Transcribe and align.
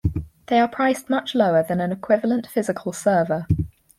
They 0.47 0.59
are 0.59 0.67
priced 0.67 1.11
much 1.11 1.35
lower 1.35 1.61
than 1.61 1.79
an 1.79 1.91
equivalent 1.91 2.47
physical 2.47 2.91
server. 2.91 3.45